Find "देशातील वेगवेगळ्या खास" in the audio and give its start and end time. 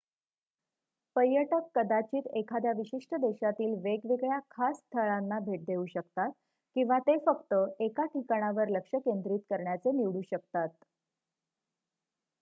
3.17-4.77